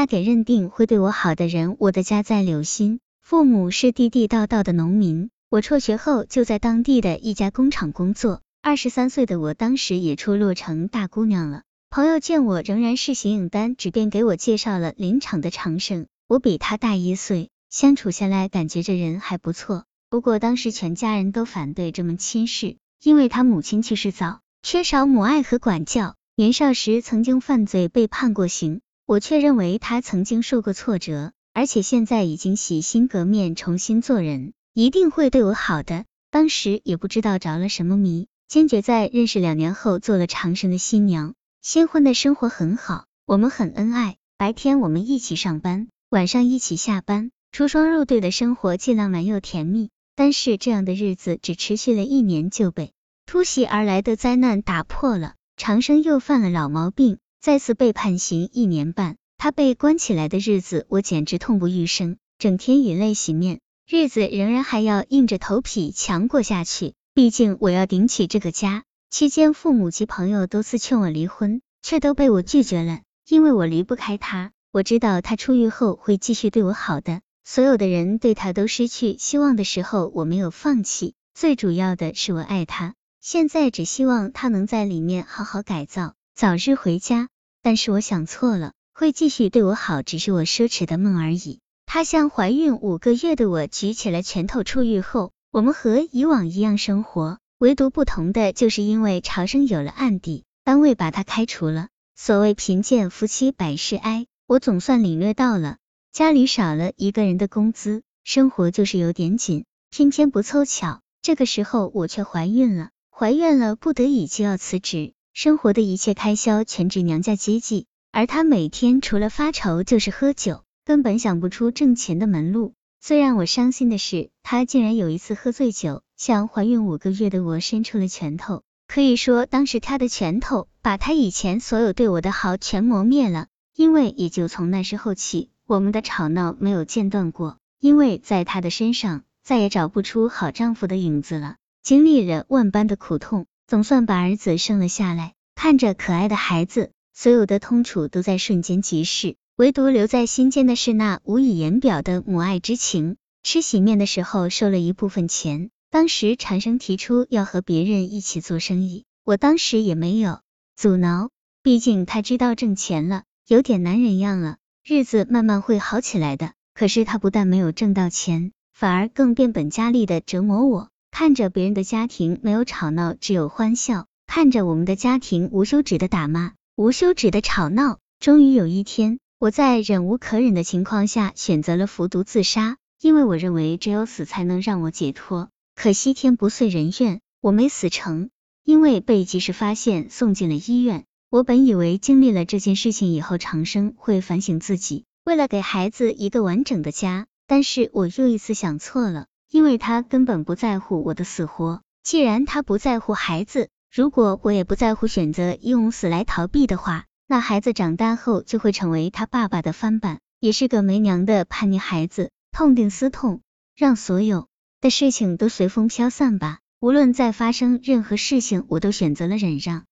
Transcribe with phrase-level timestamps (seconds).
[0.00, 1.76] 嫁给认定会对我好的人。
[1.78, 5.28] 我的家在柳新，父母是地地道道的农民。
[5.50, 8.40] 我辍学后就在当地的一家工厂工作。
[8.62, 11.64] 二十三岁的我当时也出落成大姑娘了。
[11.90, 16.06] 朋友见我仍然是形影单只，便给我介绍了林场的长胜。
[16.26, 19.84] 我比他大一岁，相处下来感觉这人还不错。
[20.08, 26.14] 不过当时全家人都反对这门亲事，因为他母亲去世早，缺少母爱和管教。
[26.36, 28.80] 年少时曾经犯罪被判过刑，
[29.10, 36.04] 我却认为他曾经受过挫折，而且现在已经洗心革面，重新做人，一定会对我好的。
[36.30, 41.34] 当时也不知道着了什么迷，坚决在认识两年后做了长生的新娘。
[41.60, 49.90] 新婚的生活很好，我们很恩爱，白天我们一起上班，晚上一起下班，出双入对的生活既浪漫又甜蜜。
[50.14, 52.92] 但是这样的日子只持续了一年，就被
[53.26, 55.34] 突袭而来的灾难打破了。
[55.56, 59.16] 长生又犯了老毛病，再次被判刑一年半。
[59.38, 63.60] 他被关起来的日子，我简直痛不欲生，整天以泪洗面。
[63.88, 68.84] 日子仍然还要硬着头皮强过下去，毕竟我要顶起这个家。
[69.08, 74.52] 期间，父母及朋友多次劝我离婚，却都被我拒绝了，因为我离不开他。
[74.70, 81.14] 我知道他出狱后会继续对我好的，所有的人对他都失去希望的时候，我没有放弃。
[81.32, 82.94] 最主要的是我爱他。
[83.22, 87.28] 现在只希望他能在里面好好改造，早日回家。
[87.62, 91.60] 但是我想错了，会继续对我好，只是我奢侈的梦而已。
[91.84, 94.64] 他向怀孕五个月的我举起了拳头。
[94.64, 101.88] 出狱后，我们和以往一样生活，唯独不同的就是因为朝生有了案底，单位把他开除了。
[102.16, 105.76] 所谓贫贱夫妻百事哀，我总算领略到了。
[106.10, 109.66] 家里少了一个人的工资，生活就是有点紧。
[109.90, 112.88] 偏偏不凑巧，这个时候我却怀孕了。
[113.10, 122.74] 怀孕了，不得已就要辞职，生活的一切开销全指娘家接济，而他每天除了发愁就是喝酒，根本想不出挣钱的门路。
[123.00, 128.62] 最让我伤心的是，他竟然有一次喝醉酒，向怀孕五个月的我伸出了拳头。
[128.88, 133.46] 可以说，当时他的拳头把他以前所有对我的好全磨灭了。
[133.76, 141.56] 因为也就从那时候起，我们的吵闹没有间断过，因为在他的身上再也找不出好丈夫的影子了。
[141.82, 145.34] 经历了万般的苦痛，总算把儿子生了下来。
[145.54, 153.16] 看着可爱的孩子，所有的痛楚都在瞬间即逝，唯独留在心间的是那无以言表的母爱之情。
[153.44, 160.40] 吃洗面的时候收了一部分钱，当时长生提出要和别人一起做生意，我当时也没有
[160.74, 161.30] 阻挠，
[161.62, 166.54] 毕竟他知道挣钱了，有点男人样了，日子慢慢会好起来的。
[166.74, 170.89] 可是他不但没有挣到钱，反而更变本加厉的折磨我。
[171.10, 177.98] 看着别人的家庭没有吵闹，只有欢笑；看着我们的家庭无休止的打骂，无休止的吵闹。
[178.20, 185.48] 终于有一天，我在忍无可忍的情况下选择了服毒自杀，因为我认为只有死才能让我解脱。
[185.74, 188.30] 可惜天不遂人愿，我没死成，
[188.64, 191.04] 因为被及时发现，送进了医院。
[191.30, 199.26] 我本以为经历了这件事情以后，长生会反省自己，为了给孩子一个完整的家，但是我又一次想错了。
[199.50, 212.30] 因为他根本不在乎我的死活，既然他不在乎孩子，如果我也不在乎，选择用死来逃避的话，那孩子长大后就会成为他爸爸的翻版，也是个没娘的叛逆孩子。
[212.52, 213.42] 痛定思痛，
[213.76, 214.48] 让所有
[214.80, 216.58] 的事情都随风飘散吧。
[216.80, 219.84] 无论再发生任何事情，我都选择了忍让。